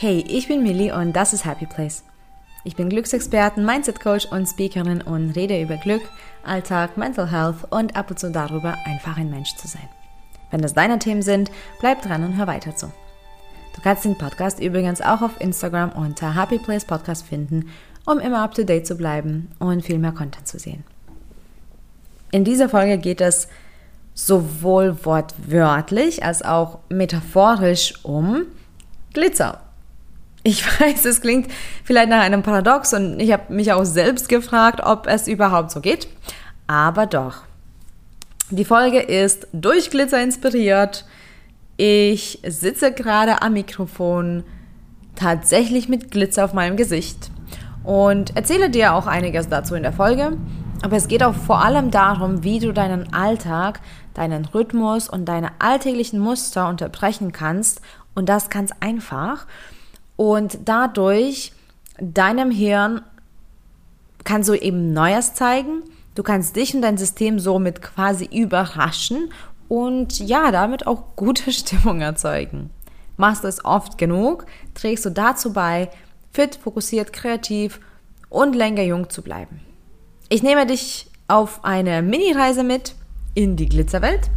[0.00, 2.04] Hey, ich bin Millie und das ist Happy Place.
[2.62, 6.02] Ich bin Glücksexperten, Mindset Coach und Speakerin und rede über Glück,
[6.44, 9.88] Alltag, Mental Health und ab und zu darüber, einfach ein Mensch zu sein.
[10.52, 11.50] Wenn das deine Themen sind,
[11.80, 12.92] bleib dran und hör weiter zu.
[13.74, 17.68] Du kannst den Podcast übrigens auch auf Instagram unter Happy Place Podcast finden,
[18.06, 20.84] um immer up to date zu bleiben und viel mehr Content zu sehen.
[22.30, 23.48] In dieser Folge geht es
[24.14, 28.42] sowohl wortwörtlich als auch metaphorisch um
[29.12, 29.62] Glitzer.
[30.48, 31.50] Ich weiß, es klingt
[31.84, 35.80] vielleicht nach einem Paradox und ich habe mich auch selbst gefragt, ob es überhaupt so
[35.80, 36.08] geht.
[36.66, 37.42] Aber doch.
[38.48, 41.04] Die Folge ist durch Glitzer inspiriert.
[41.76, 44.42] Ich sitze gerade am Mikrofon
[45.16, 47.30] tatsächlich mit Glitzer auf meinem Gesicht
[47.84, 50.38] und erzähle dir auch einiges dazu in der Folge.
[50.80, 53.80] Aber es geht auch vor allem darum, wie du deinen Alltag,
[54.14, 57.82] deinen Rhythmus und deine alltäglichen Muster unterbrechen kannst.
[58.14, 59.46] Und das ganz einfach
[60.18, 61.52] und dadurch
[62.00, 63.02] deinem Hirn
[64.24, 65.84] kannst du eben Neues zeigen.
[66.16, 69.30] Du kannst dich und dein System somit quasi überraschen
[69.68, 72.70] und ja, damit auch gute Stimmung erzeugen.
[73.16, 75.88] Machst du es oft genug, trägst du dazu bei,
[76.32, 77.80] fit, fokussiert, kreativ
[78.28, 79.60] und länger jung zu bleiben.
[80.28, 82.96] Ich nehme dich auf eine Mini-Reise mit
[83.34, 84.30] in die Glitzerwelt,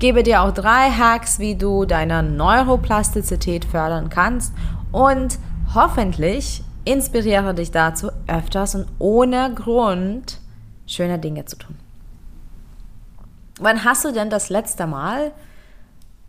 [0.00, 4.52] gebe dir auch drei Hacks, wie du deine Neuroplastizität fördern kannst
[4.92, 5.38] und
[5.74, 10.40] hoffentlich inspiriere dich dazu, öfters und ohne Grund
[10.86, 11.76] schöne Dinge zu tun.
[13.60, 15.32] Wann hast du denn das letzte Mal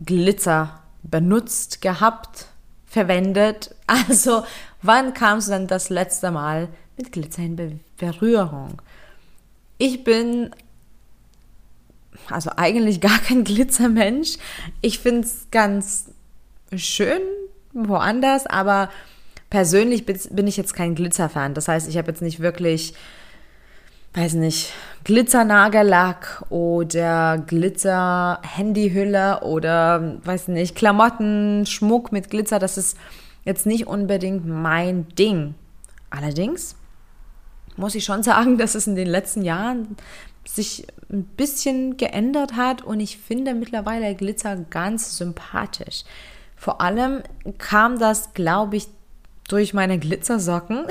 [0.04, 2.48] Glitzer benutzt, gehabt,
[2.86, 3.76] verwendet?
[3.88, 4.44] Also,
[4.84, 8.80] wann kamst du denn das letzte Mal mit Glitzer in Berührung?
[9.80, 10.52] Ich bin
[12.30, 14.38] also eigentlich gar kein Glitzermensch.
[14.82, 16.12] Ich finde es ganz
[16.76, 17.22] schön,
[17.74, 18.90] woanders, aber
[19.50, 21.54] persönlich bin ich jetzt kein Glitzerfan.
[21.54, 22.94] Das heißt, ich habe jetzt nicht wirklich,
[24.14, 24.72] weiß nicht,
[25.04, 32.60] Glitzernagellack oder Glitzer-Handyhülle oder, weiß nicht, Klamotten, Schmuck mit Glitzer.
[32.60, 32.98] Das ist
[33.46, 35.56] jetzt nicht unbedingt mein Ding.
[36.10, 36.76] Allerdings
[37.76, 39.96] muss ich schon sagen, dass es in den letzten Jahren
[40.46, 46.04] sich ein bisschen geändert hat und ich finde mittlerweile Glitzer ganz sympathisch.
[46.60, 47.24] Vor allem
[47.58, 48.90] kam das, glaube ich,
[49.48, 50.86] durch meine Glitzersocken.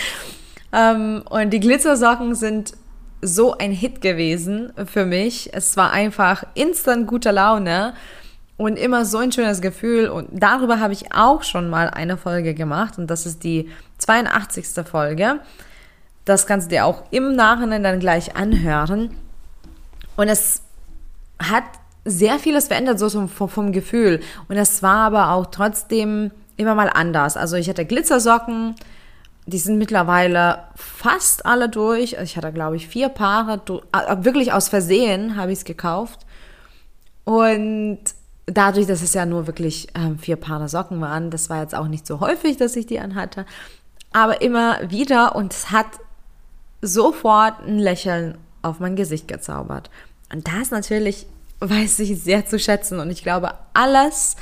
[0.72, 2.74] ähm, und die Glitzersocken sind
[3.20, 5.52] so ein Hit gewesen für mich.
[5.52, 7.94] Es war einfach instant gute Laune
[8.56, 10.08] und immer so ein schönes Gefühl.
[10.08, 14.86] Und darüber habe ich auch schon mal eine Folge gemacht und das ist die 82.
[14.86, 15.40] Folge.
[16.24, 19.16] Das kannst du dir auch im Nachhinein dann gleich anhören.
[20.14, 20.62] Und es
[21.40, 21.64] hat
[22.04, 24.20] sehr vieles verändert, so vom, vom Gefühl.
[24.48, 27.36] Und es war aber auch trotzdem immer mal anders.
[27.36, 28.74] Also ich hatte Glitzersocken,
[29.46, 32.16] die sind mittlerweile fast alle durch.
[32.22, 33.60] Ich hatte, glaube ich, vier Paare.
[33.92, 36.20] Äh, wirklich aus Versehen habe ich es gekauft.
[37.24, 37.98] Und
[38.46, 41.88] dadurch, dass es ja nur wirklich ähm, vier Paare Socken waren, das war jetzt auch
[41.88, 43.46] nicht so häufig, dass ich die anhatte.
[44.12, 45.86] Aber immer wieder und es hat
[46.80, 49.90] sofort ein Lächeln auf mein Gesicht gezaubert.
[50.32, 51.26] Und das natürlich
[51.68, 52.98] weiß ich sehr zu schätzen.
[52.98, 54.36] Und ich glaube, alles,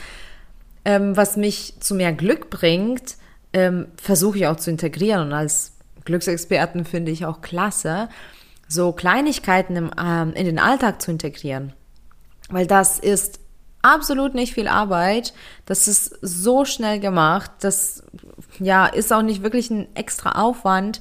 [0.85, 3.17] ähm, was mich zu mehr Glück bringt,
[3.53, 5.29] ähm, versuche ich auch zu integrieren.
[5.29, 5.73] Und als
[6.05, 8.09] Glücksexperten finde ich auch klasse,
[8.69, 11.73] so Kleinigkeiten im, ähm, in den Alltag zu integrieren.
[12.49, 13.41] Weil das ist
[13.83, 15.35] absolut nicht viel Arbeit.
[15.67, 17.51] Das ist so schnell gemacht.
[17.61, 18.05] Das
[18.59, 21.01] ja, ist auch nicht wirklich ein extra Aufwand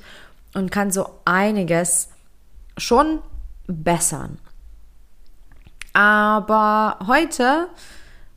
[0.54, 2.10] und kann so einiges
[2.78, 3.22] schon
[3.68, 4.40] bessern.
[5.94, 7.68] Aber heute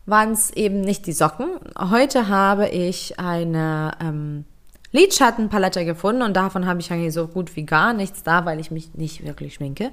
[0.07, 1.49] waren es eben nicht die Socken.
[1.79, 4.45] Heute habe ich eine ähm,
[4.91, 8.71] Lidschattenpalette gefunden und davon habe ich eigentlich so gut wie gar nichts da, weil ich
[8.71, 9.91] mich nicht wirklich schminke.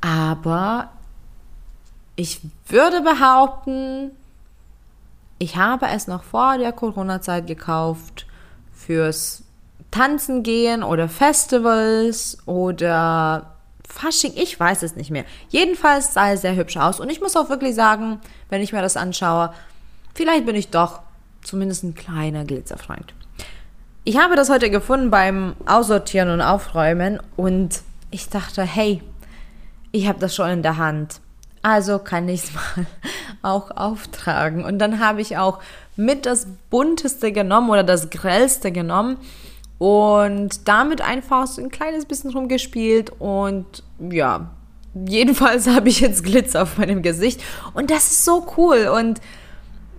[0.00, 0.90] Aber
[2.16, 4.10] ich würde behaupten,
[5.38, 8.26] ich habe es noch vor der Corona-Zeit gekauft
[8.72, 9.44] fürs
[9.90, 13.57] Tanzen gehen oder Festivals oder
[13.88, 15.24] Fasching, ich weiß es nicht mehr.
[15.48, 17.00] Jedenfalls sah es sehr hübsch aus.
[17.00, 18.20] Und ich muss auch wirklich sagen,
[18.50, 19.52] wenn ich mir das anschaue,
[20.14, 21.00] vielleicht bin ich doch
[21.42, 23.14] zumindest ein kleiner Glitzerfreund.
[24.04, 27.80] Ich habe das heute gefunden beim Aussortieren und Aufräumen und
[28.10, 29.02] ich dachte, hey,
[29.92, 31.20] ich habe das schon in der Hand.
[31.62, 32.86] Also kann ich es mal
[33.42, 34.64] auch auftragen.
[34.64, 35.60] Und dann habe ich auch
[35.96, 39.16] mit das bunteste genommen oder das grellste genommen
[39.78, 44.50] und damit einfach so ein kleines bisschen rumgespielt und ja,
[44.94, 47.42] jedenfalls habe ich jetzt Glitzer auf meinem Gesicht
[47.74, 49.20] und das ist so cool und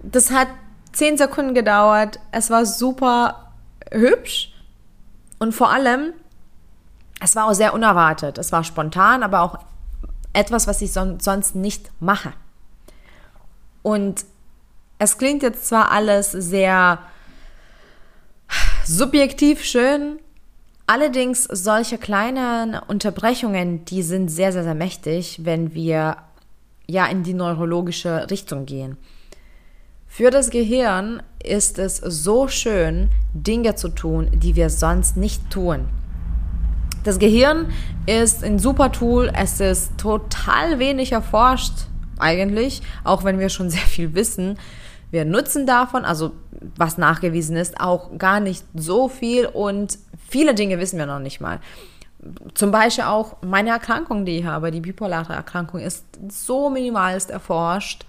[0.04, 0.48] das hat
[0.92, 2.20] zehn Sekunden gedauert.
[2.32, 3.52] Es war super
[3.92, 4.54] hübsch
[5.40, 6.14] und vor allem,
[7.22, 8.38] es war auch sehr unerwartet.
[8.38, 9.60] Es war spontan, aber auch
[10.34, 12.34] etwas, was ich son sonst nicht mache.
[13.82, 14.26] Und
[15.00, 17.00] es klingt jetzt zwar alles sehr
[18.90, 20.18] subjektiv schön,
[20.88, 26.18] allerdings solche kleinen Unterbrechungen, die sind sehr, sehr, sehr mächtig, wenn wir
[26.88, 28.98] ja in die neurologische Richtung gehen.
[30.08, 35.88] Für das Gehirn ist es so schön, Dinge zu tun, die wir sonst nicht tun.
[37.04, 37.72] Das Gehirn
[38.08, 39.32] ist ein super Tool.
[39.36, 41.74] Es ist total wenig erforscht,
[42.18, 44.58] eigentlich, auch wenn wir schon sehr viel wissen.
[45.12, 46.32] Wir nutzen davon, also
[46.76, 49.98] was nachgewiesen ist, auch gar nicht so viel und
[50.28, 51.60] viele Dinge wissen wir noch nicht mal.
[52.54, 58.06] Zum Beispiel auch meine Erkrankung, die ich habe, die bipolare Erkrankung, ist so minimalst erforscht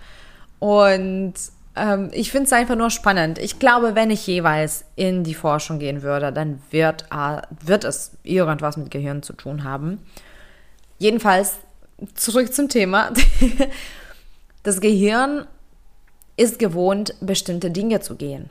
[0.58, 1.34] und
[1.76, 3.38] ähm, ich finde es einfach nur spannend.
[3.38, 8.12] Ich glaube, wenn ich jeweils in die Forschung gehen würde, dann wird, äh, wird es
[8.24, 10.00] irgendwas mit Gehirn zu tun haben.
[10.98, 11.58] Jedenfalls
[12.14, 13.12] zurück zum Thema.
[14.62, 15.46] Das Gehirn
[16.40, 18.50] ist gewohnt, bestimmte Dinge zu gehen.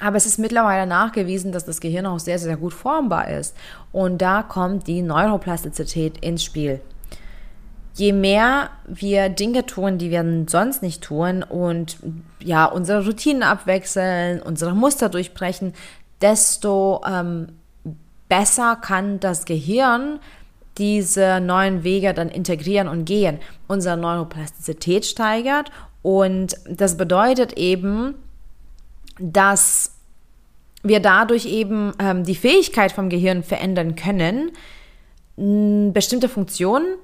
[0.00, 3.54] Aber es ist mittlerweile nachgewiesen, dass das Gehirn auch sehr, sehr gut formbar ist.
[3.92, 6.80] Und da kommt die Neuroplastizität ins Spiel
[7.94, 11.98] je mehr wir Dinge tun, die wir sonst nicht tun und
[12.40, 15.74] ja, unsere Routinen abwechseln, unsere Muster durchbrechen,
[16.20, 17.48] desto ähm,
[18.28, 20.20] besser kann das Gehirn
[20.78, 23.38] diese neuen Wege dann integrieren und gehen.
[23.68, 25.70] Unsere Neuroplastizität steigert
[26.02, 28.14] und das bedeutet eben,
[29.18, 29.92] dass
[30.82, 34.50] wir dadurch eben ähm, die Fähigkeit vom Gehirn verändern können,
[35.36, 36.96] bestimmte Funktionen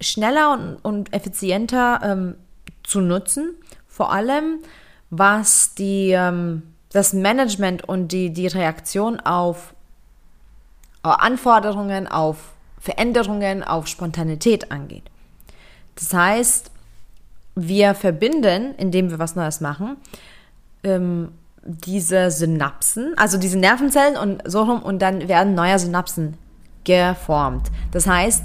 [0.00, 2.34] schneller und, und effizienter ähm,
[2.82, 3.54] zu nutzen.
[3.86, 4.58] Vor allem,
[5.10, 6.62] was die, ähm,
[6.92, 9.74] das Management und die, die Reaktion auf
[11.02, 15.04] Anforderungen, auf Veränderungen, auf Spontanität angeht.
[15.94, 16.70] Das heißt,
[17.54, 19.96] wir verbinden, indem wir was Neues machen,
[20.84, 21.32] ähm,
[21.62, 26.36] diese Synapsen, also diese Nervenzellen und so rum, und dann werden neue Synapsen
[26.84, 27.70] geformt.
[27.90, 28.44] Das heißt,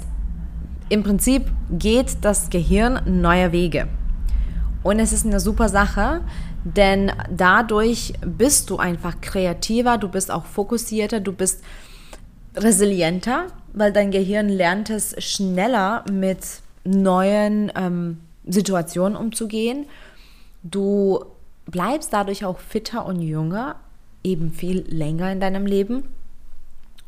[0.88, 3.88] im Prinzip geht das Gehirn neue Wege.
[4.82, 6.20] Und es ist eine super Sache,
[6.62, 11.62] denn dadurch bist du einfach kreativer, du bist auch fokussierter, du bist
[12.56, 16.38] resilienter, weil dein Gehirn lernt es schneller mit
[16.84, 19.86] neuen ähm, Situationen umzugehen.
[20.62, 21.24] Du
[21.66, 23.76] bleibst dadurch auch fitter und jünger,
[24.22, 26.08] eben viel länger in deinem Leben.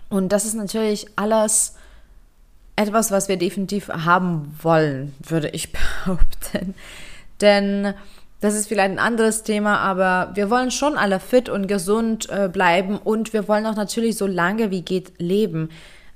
[0.09, 1.77] Und das ist natürlich alles
[2.77, 5.73] etwas, was wir definitiv haben wollen, würde ich
[6.05, 6.75] behaupten.
[7.41, 7.95] Denn
[8.41, 12.49] das ist vielleicht ein anderes Thema, aber wir wollen schon alle fit und gesund äh,
[12.49, 15.71] bleiben und wir wollen auch natürlich so lange wie geht leben.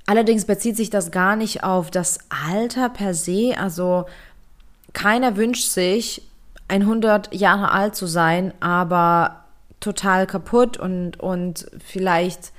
[0.05, 3.55] Allerdings bezieht sich das gar nicht auf das Alter per se.
[3.57, 4.05] Also
[4.93, 6.21] keiner wünscht sich,
[6.67, 9.43] 100 Jahre alt zu sein, aber
[9.79, 12.51] total kaputt und, und vielleicht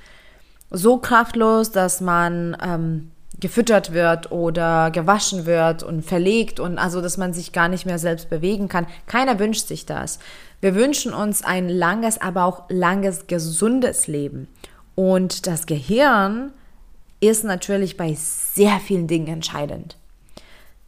[0.69, 7.17] so kraftlos, dass man ähm, gefüttert wird oder gewaschen wird und verlegt und also, dass
[7.17, 8.87] man sich gar nicht mehr selbst bewegen kann.
[9.07, 10.19] Keiner wünscht sich das.
[10.61, 14.47] Wir wünschen uns ein langes, aber auch langes, gesundes Leben.
[14.95, 16.53] Und das Gehirn
[17.19, 19.97] ist natürlich bei sehr vielen Dingen entscheidend.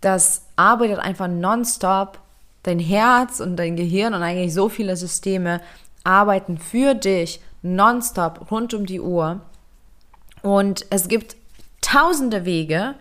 [0.02, 2.20] Das arbeitet einfach nonstop.
[2.64, 5.62] Dein Herz und dein Gehirn und eigentlich so viele Systeme
[6.04, 9.40] arbeiten für dich nonstop rund um die Uhr.
[10.42, 11.38] Und es gibt
[11.82, 12.96] tausende Wege,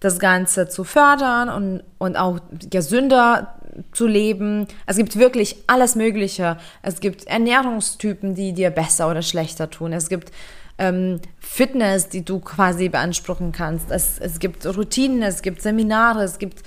[0.00, 3.54] das Ganze zu fördern und, und auch gesünder
[3.92, 4.66] zu leben.
[4.86, 6.58] Es gibt wirklich alles Mögliche.
[6.82, 9.92] Es gibt Ernährungstypen, die dir besser oder schlechter tun.
[9.92, 10.32] Es gibt
[10.78, 13.90] ähm, Fitness, die du quasi beanspruchen kannst.
[13.90, 16.62] Es, es gibt Routinen, es gibt Seminare, es gibt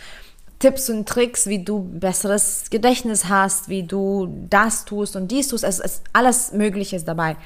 [0.60, 5.64] Tipps und Tricks, wie du besseres Gedächtnis hast, wie du das tust und dies tust.
[5.64, 7.38] Es ist alles Mögliche dabei.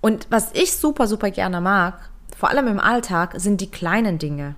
[0.00, 4.56] Und was ich super, super gerne mag, vor allem im Alltag, sind die kleinen Dinge.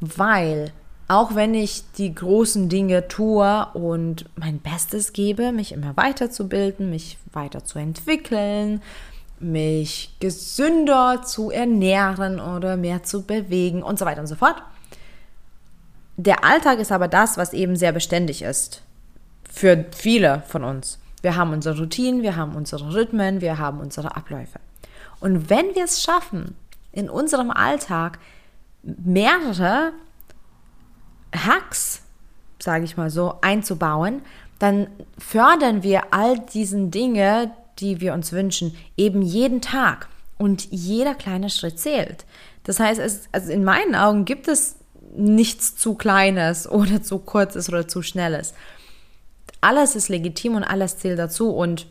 [0.00, 0.72] Weil
[1.06, 7.18] auch wenn ich die großen Dinge tue und mein Bestes gebe, mich immer weiterzubilden, mich
[7.32, 8.80] weiterzuentwickeln,
[9.40, 14.62] mich gesünder zu ernähren oder mehr zu bewegen und so weiter und so fort.
[16.22, 18.82] Der Alltag ist aber das, was eben sehr beständig ist.
[19.50, 20.98] Für viele von uns.
[21.22, 24.60] Wir haben unsere Routinen, wir haben unsere Rhythmen, wir haben unsere Abläufe.
[25.20, 26.56] Und wenn wir es schaffen,
[26.92, 28.18] in unserem Alltag
[28.82, 29.92] mehrere
[31.34, 32.02] Hacks,
[32.58, 34.20] sage ich mal so, einzubauen,
[34.58, 40.08] dann fördern wir all diesen Dinge, die wir uns wünschen, eben jeden Tag.
[40.36, 42.26] Und jeder kleine Schritt zählt.
[42.64, 44.76] Das heißt, es, also in meinen Augen gibt es
[45.16, 48.54] nichts zu Kleines oder zu Kurzes oder zu Schnelles.
[49.60, 51.50] Alles ist legitim und alles zählt dazu.
[51.50, 51.86] Und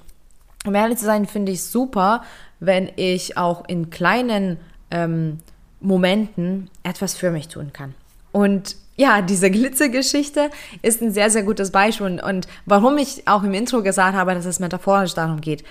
[0.66, 2.24] um ehrlich zu sein, finde ich super,
[2.60, 4.58] wenn ich auch in kleinen
[4.92, 5.40] ähm,
[5.80, 7.94] Momenten etwas für mich tun kann.
[8.32, 10.50] Und ja, diese Glitzergeschichte
[10.82, 12.06] ist ein sehr, sehr gutes Beispiel.
[12.08, 15.64] Und, und warum ich auch im Intro gesagt habe, dass es metaphorisch darum geht.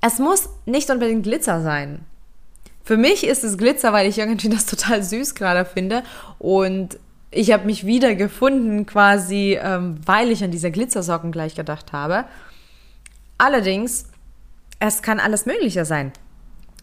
[0.00, 2.04] Es muss nicht unbedingt Glitzer sein.
[2.86, 6.04] Für mich ist es Glitzer, weil ich irgendwie das total süß gerade finde.
[6.38, 7.00] Und
[7.32, 12.26] ich habe mich wieder gefunden, quasi, ähm, weil ich an diese Glitzersocken gleich gedacht habe.
[13.38, 14.06] Allerdings,
[14.78, 16.12] es kann alles Mögliche sein.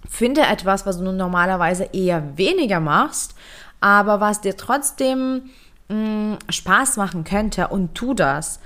[0.10, 3.36] Finde etwas, was du normalerweise eher weniger machst,
[3.80, 5.52] aber was dir trotzdem
[5.88, 8.60] mh, mm, Spaß machen könnte und tu das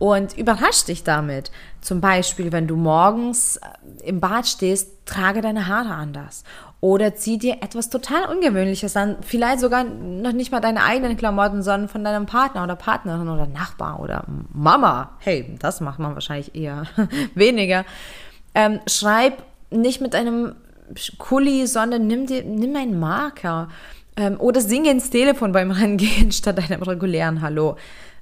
[0.00, 1.52] und überrasch dich damit.
[1.82, 6.42] Zum Beispiel, wenn du morgens äh, im Bad stehst, trage deine Haare anders.
[6.82, 9.16] Oder zieh dir etwas total Ungewöhnliches an.
[9.20, 13.46] Vielleicht sogar noch nicht mal deine eigenen Klamotten, sondern von deinem Partner oder Partnerin oder
[13.46, 15.10] Nachbar oder Mama.
[15.18, 16.84] Hey, das macht man wahrscheinlich eher
[17.34, 17.84] weniger.
[18.54, 20.54] Ähm, schreib nicht mit einem
[21.18, 23.68] Kuli, sondern nimm, dir, nimm einen Marker.
[24.16, 27.76] Ähm, oder singe ins Telefon beim Reingehen statt einem regulären Hallo.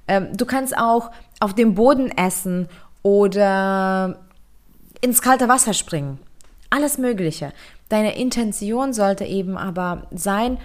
[0.08, 2.68] Ähm, du kannst auch auf dem Boden essen
[3.02, 4.18] oder
[5.00, 6.18] ins kalte Wasser springen.
[6.70, 7.52] Alles Mögliche.
[7.88, 10.58] Deine Intention sollte eben aber sein,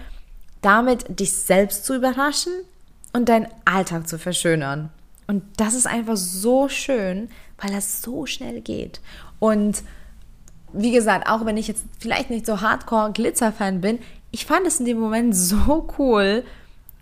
[0.60, 2.52] damit dich selbst zu überraschen
[3.12, 4.90] und deinen Alltag zu verschönern.
[5.26, 7.28] Und das ist einfach so schön,
[7.58, 9.00] weil das so schnell geht.
[9.38, 9.82] Und
[10.72, 14.00] wie gesagt, auch wenn ich jetzt vielleicht nicht so hardcore Glitzer-Fan bin,
[14.32, 16.44] ich fand es in dem Moment so cool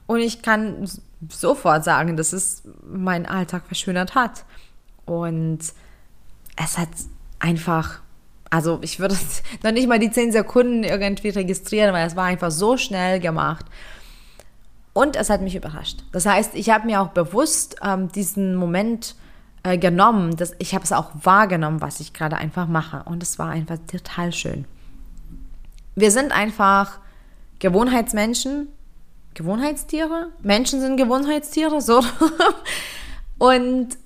[0.07, 0.89] und ich kann
[1.31, 4.45] sofort sagen, dass es meinen Alltag verschönert hat.
[5.07, 5.61] Und
[6.57, 6.89] es hat
[7.39, 8.02] einfach,
[8.53, 9.17] also ich würde
[9.65, 13.65] noch nicht mal die 10 Sekunden irgendwie registrieren, weil es war einfach so schnell gemacht.
[14.93, 16.05] Und es hat mich überrascht.
[16.13, 19.17] Das heißt, ich habe mir auch bewusst ähm, diesen Moment
[19.63, 23.03] äh, genommen, dass ich habe es auch wahrgenommen, was ich gerade einfach mache.
[23.05, 24.67] Und es war einfach total schön.
[25.95, 26.99] Wir sind einfach
[27.59, 28.69] Gewohnheitsmenschen,
[29.33, 30.29] Gewohnheitstiere.
[30.43, 32.03] Menschen sind Gewohnheitstiere, so.
[33.39, 33.97] Und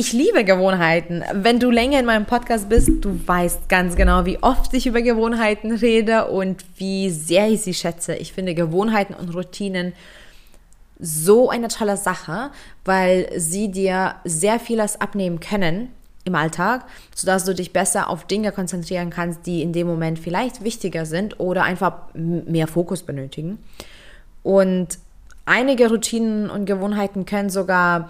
[0.00, 1.22] ich liebe Gewohnheiten.
[1.34, 5.02] Wenn du länger in meinem Podcast bist, du weißt ganz genau, wie oft ich über
[5.02, 8.14] Gewohnheiten rede und wie sehr ich sie schätze.
[8.14, 9.92] Ich finde Gewohnheiten und Routinen
[10.98, 12.50] so eine tolle Sache,
[12.86, 15.90] weil sie dir sehr vieles abnehmen können
[16.24, 20.64] im Alltag, sodass du dich besser auf Dinge konzentrieren kannst, die in dem Moment vielleicht
[20.64, 23.58] wichtiger sind oder einfach mehr Fokus benötigen.
[24.42, 24.98] Und
[25.44, 28.08] einige Routinen und Gewohnheiten können sogar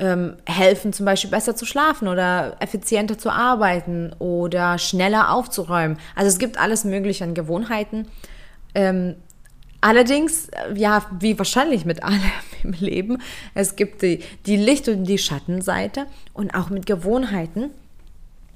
[0.00, 5.98] ähm, helfen, zum Beispiel besser zu schlafen oder effizienter zu arbeiten oder schneller aufzuräumen.
[6.16, 8.08] Also es gibt alles Mögliche an Gewohnheiten.
[8.74, 9.14] Ähm,
[9.82, 12.20] Allerdings, äh, ja, wie wahrscheinlich mit allem
[12.62, 13.18] im Leben,
[13.54, 17.70] es gibt die, die Licht- und die Schattenseite und auch mit Gewohnheiten.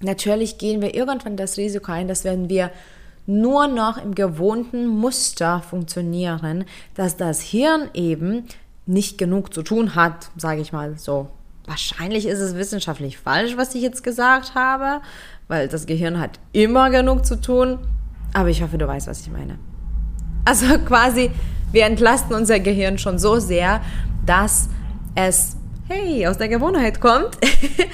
[0.00, 2.70] Natürlich gehen wir irgendwann das Risiko ein, dass wenn wir
[3.26, 8.44] nur noch im gewohnten Muster funktionieren, dass das Hirn eben
[8.86, 11.30] nicht genug zu tun hat, sage ich mal so.
[11.66, 15.00] Wahrscheinlich ist es wissenschaftlich falsch, was ich jetzt gesagt habe,
[15.48, 17.78] weil das Gehirn hat immer genug zu tun.
[18.34, 19.58] Aber ich hoffe, du weißt, was ich meine.
[20.44, 21.30] Also quasi,
[21.72, 23.80] wir entlasten unser Gehirn schon so sehr,
[24.26, 24.68] dass
[25.14, 25.56] es,
[25.88, 27.38] hey, aus der Gewohnheit kommt,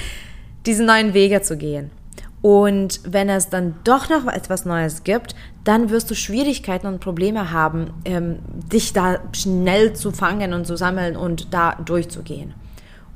[0.67, 1.91] diese neuen Wege zu gehen.
[2.43, 7.51] Und wenn es dann doch noch etwas Neues gibt, dann wirst du Schwierigkeiten und Probleme
[7.53, 8.39] haben, ähm,
[8.73, 12.55] dich da schnell zu fangen und zu sammeln und da durchzugehen.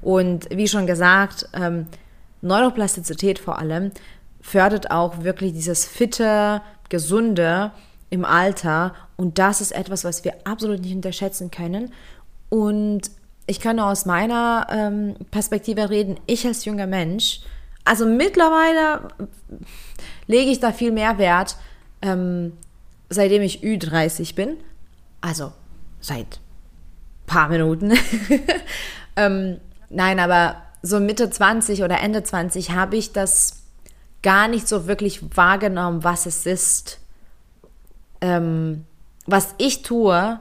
[0.02, 1.86] Und wie schon gesagt, ähm,
[2.42, 3.92] Neuroplastizität vor allem
[4.42, 7.72] fördert auch wirklich dieses fitte, gesunde
[8.10, 8.94] im Alter.
[9.16, 11.92] Und das ist etwas, was wir absolut nicht unterschätzen können.
[12.50, 13.10] Und
[13.46, 16.20] ich kann nur aus meiner ähm, Perspektive reden.
[16.26, 17.40] Ich als junger Mensch,
[17.84, 19.08] also mittlerweile
[20.26, 21.56] lege ich da viel mehr Wert,
[22.02, 22.52] ähm,
[23.10, 24.56] seitdem ich Ü30 bin.
[25.20, 25.52] Also
[26.00, 26.40] seit
[27.26, 27.92] paar Minuten.
[29.16, 29.60] ähm,
[29.90, 33.62] nein, aber so Mitte 20 oder Ende 20 habe ich das
[34.22, 36.98] gar nicht so wirklich wahrgenommen, was es ist,
[38.20, 38.84] ähm,
[39.26, 40.40] was ich tue,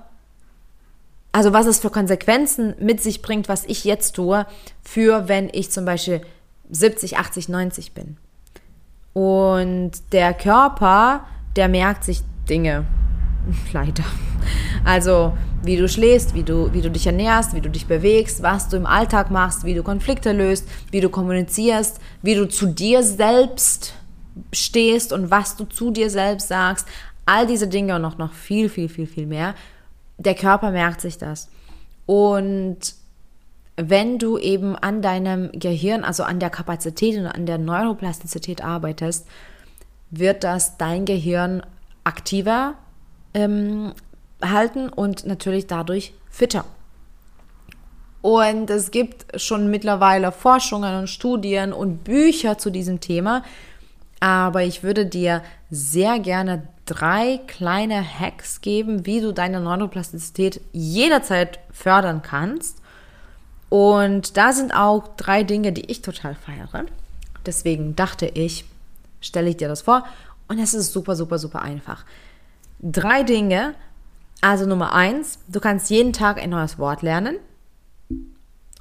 [1.31, 4.45] also was es für Konsequenzen mit sich bringt, was ich jetzt tue,
[4.83, 6.21] für wenn ich zum Beispiel
[6.69, 8.17] 70, 80, 90 bin.
[9.13, 12.85] Und der Körper, der merkt sich Dinge.
[13.73, 14.03] Leider.
[14.83, 18.67] Also wie du schläfst, wie du, wie du dich ernährst, wie du dich bewegst, was
[18.67, 23.01] du im Alltag machst, wie du Konflikte löst, wie du kommunizierst, wie du zu dir
[23.01, 23.93] selbst
[24.51, 26.87] stehst und was du zu dir selbst sagst.
[27.25, 29.55] All diese Dinge und noch, noch viel, viel, viel, viel mehr.
[30.17, 31.49] Der Körper merkt sich das.
[32.05, 32.77] Und
[33.75, 39.27] wenn du eben an deinem Gehirn, also an der Kapazität und an der Neuroplastizität arbeitest,
[40.11, 41.63] wird das dein Gehirn
[42.03, 42.75] aktiver
[43.33, 43.93] ähm,
[44.43, 46.65] halten und natürlich dadurch fitter.
[48.21, 53.43] Und es gibt schon mittlerweile Forschungen und Studien und Bücher zu diesem Thema.
[54.19, 61.59] Aber ich würde dir sehr gerne drei kleine Hacks geben, wie du deine Neuroplastizität jederzeit
[61.71, 62.82] fördern kannst.
[63.73, 66.85] Und da sind auch drei Dinge, die ich total feiere.
[67.43, 68.65] Deswegen dachte ich,
[69.19, 70.05] stelle ich dir das vor.
[70.47, 72.05] Und es ist super, super, super einfach.
[72.83, 73.73] Drei Dinge,
[74.41, 77.37] also Nummer eins, du kannst jeden Tag ein neues Wort lernen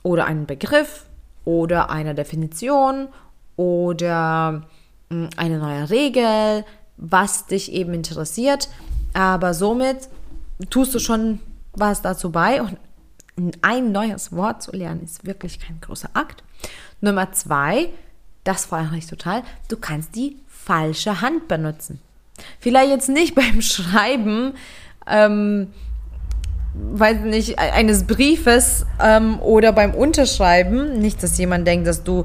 [0.02, 1.06] oder einen Begriff
[1.46, 3.08] oder eine Definition
[3.56, 4.64] oder
[5.08, 6.66] hm, eine neue Regel,
[6.98, 8.68] was dich eben interessiert.
[9.14, 10.10] Aber somit
[10.68, 11.40] tust du schon
[11.72, 12.76] was dazu bei und
[13.62, 16.42] ein neues Wort zu lernen ist wirklich kein großer Akt.
[17.00, 17.88] Nummer zwei,
[18.44, 22.00] das feiere ich total, du kannst die falsche Hand benutzen.
[22.60, 24.54] Vielleicht jetzt nicht beim Schreiben,
[25.06, 25.68] ähm,
[26.74, 30.98] weiß nicht, eines Briefes ähm, oder beim Unterschreiben.
[31.00, 32.24] Nicht, dass jemand denkt, dass du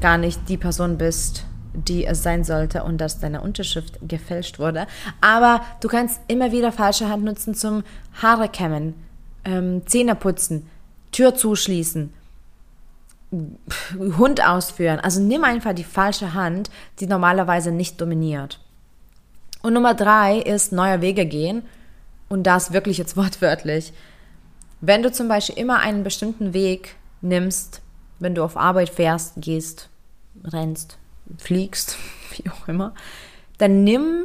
[0.00, 4.86] gar nicht die Person bist, die es sein sollte und dass deine Unterschrift gefälscht wurde.
[5.20, 7.82] Aber du kannst immer wieder falsche Hand nutzen zum
[8.20, 8.94] Haare kämmen,
[9.44, 10.68] ähm, Zähne putzen,
[11.12, 12.12] Tür zuschließen,
[14.18, 15.00] Hund ausführen.
[15.00, 18.60] Also nimm einfach die falsche Hand, die normalerweise nicht dominiert.
[19.62, 21.62] Und Nummer drei ist neuer Wege gehen.
[22.28, 23.92] Und das wirklich jetzt wortwörtlich.
[24.80, 27.82] Wenn du zum Beispiel immer einen bestimmten Weg nimmst,
[28.18, 29.90] wenn du auf Arbeit fährst, gehst,
[30.44, 30.98] rennst,
[31.38, 31.96] fliegst,
[32.36, 32.94] wie auch immer,
[33.58, 34.24] dann nimm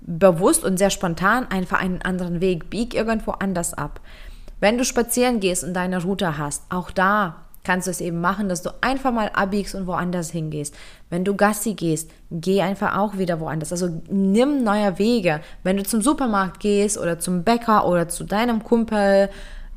[0.00, 4.00] bewusst und sehr spontan einfach einen anderen Weg, bieg irgendwo anders ab.
[4.60, 8.48] Wenn du spazieren gehst und deine Route hast, auch da kannst du es eben machen,
[8.48, 10.74] dass du einfach mal abbiegst und woanders hingehst.
[11.10, 13.72] Wenn du Gassi gehst, geh einfach auch wieder woanders.
[13.72, 15.40] Also nimm neue Wege.
[15.64, 19.30] Wenn du zum Supermarkt gehst oder zum Bäcker oder zu deinem Kumpel,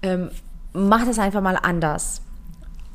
[0.03, 0.29] ähm,
[0.71, 2.21] mach das einfach mal anders.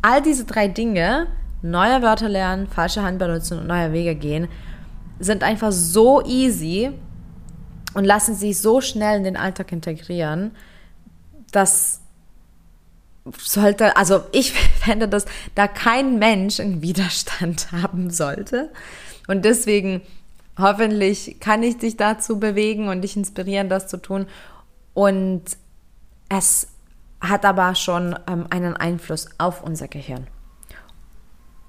[0.01, 1.27] All diese drei Dinge,
[1.61, 4.49] neue Wörter lernen, falsche Hand benutzen und neue Wege gehen,
[5.19, 6.93] sind einfach so easy
[7.95, 10.53] und lassen sich so schnell in den Alltag integrieren,
[11.55, 12.01] dass
[13.39, 18.71] sollte, also ich fände, dass da kein Mensch einen Widerstand haben sollte.
[19.27, 20.03] Und deswegen
[20.59, 24.27] hoffentlich kann ich dich dazu bewegen und dich inspirieren, das zu tun.
[24.93, 25.43] Und
[26.29, 26.69] es
[27.21, 30.27] hat aber schon ähm, einen Einfluss auf unser Gehirn.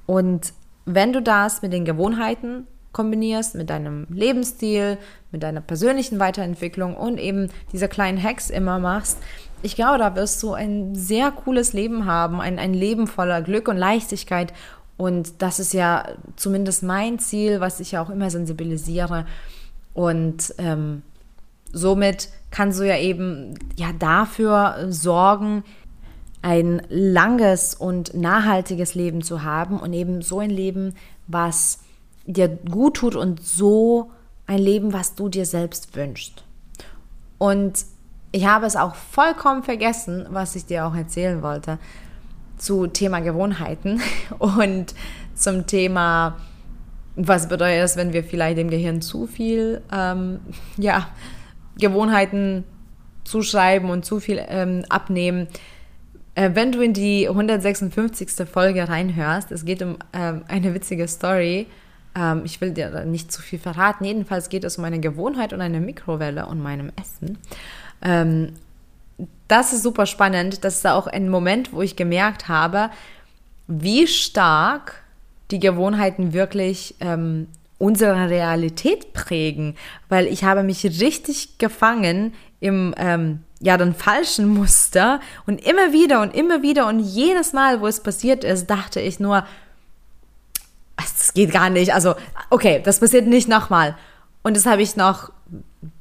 [0.06, 0.54] Und
[0.86, 4.98] wenn du das mit den Gewohnheiten kombinierst, mit deinem Lebensstil,
[5.32, 9.18] mit deiner persönlichen Weiterentwicklung und eben diese kleinen Hacks immer machst,
[9.62, 13.68] ich glaube, da wirst du ein sehr cooles Leben haben, ein, ein Leben voller Glück
[13.68, 14.54] und Leichtigkeit.
[14.96, 19.26] Und das ist ja zumindest mein Ziel, was ich ja auch immer sensibilisiere.
[19.94, 21.02] Und ähm,
[21.74, 25.64] somit kannst du ja eben ja dafür sorgen,
[26.44, 30.94] ein langes und nachhaltiges Leben zu haben und eben so ein Leben,
[31.28, 31.80] was
[32.26, 34.12] dir gut tut und so
[34.48, 36.44] ein Leben, was du dir selbst wünschst.
[37.38, 37.86] Und
[38.32, 41.80] ich habe es auch vollkommen vergessen, was ich dir auch erzählen wollte
[42.58, 44.02] zu Thema Gewohnheiten
[44.40, 44.94] und
[45.36, 46.38] zum Thema,
[47.16, 50.40] was bedeutet es, wenn wir vielleicht dem Gehirn zu viel ähm,
[50.78, 51.08] ja,
[51.78, 52.64] Gewohnheiten
[53.24, 55.48] zuschreiben und zu viel ähm, abnehmen.
[56.36, 58.48] Äh, wenn du in die 156.
[58.48, 61.68] Folge reinhörst, es geht um ähm, eine witzige Story.
[62.16, 64.06] Ähm, ich will dir nicht zu viel verraten.
[64.06, 67.38] Jedenfalls geht es um eine Gewohnheit und eine Mikrowelle und meinem Essen.
[68.02, 68.54] Ähm,
[69.48, 70.64] das ist super spannend.
[70.64, 72.90] Das ist auch ein Moment, wo ich gemerkt habe,
[73.68, 75.04] wie stark
[75.52, 77.48] die Gewohnheiten wirklich ähm,
[77.78, 79.76] unsere Realität prägen,
[80.10, 86.22] weil ich habe mich richtig gefangen im ähm, ja dann falschen Muster und immer wieder
[86.22, 89.46] und immer wieder und jedes Mal, wo es passiert ist, dachte ich nur,
[90.96, 91.94] das geht gar nicht.
[91.94, 92.16] Also
[92.50, 93.96] okay, das passiert nicht nochmal.
[94.44, 95.32] Und das habe ich noch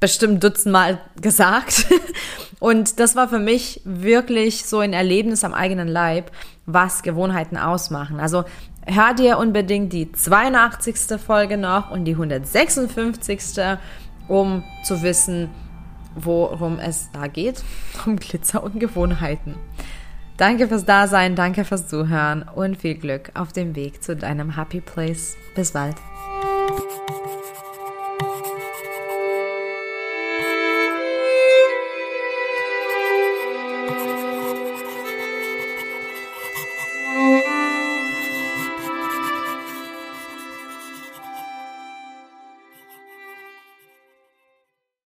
[0.00, 1.86] bestimmt dutzendmal gesagt.
[2.60, 6.30] Und das war für mich wirklich so ein Erlebnis am eigenen Leib,
[6.66, 8.20] was Gewohnheiten ausmachen.
[8.20, 8.44] Also
[8.86, 11.20] hör dir unbedingt die 82.
[11.20, 13.78] Folge noch und die 156.
[14.28, 15.50] um zu wissen,
[16.14, 17.62] worum es da geht,
[18.06, 19.56] um Glitzer und Gewohnheiten.
[20.36, 24.80] Danke fürs Dasein, danke fürs Zuhören und viel Glück auf dem Weg zu deinem Happy
[24.80, 25.36] Place.
[25.54, 25.96] Bis bald.